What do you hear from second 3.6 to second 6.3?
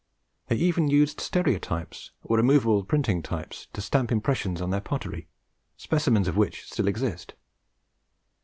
to stamp impressions on their pottery, specimens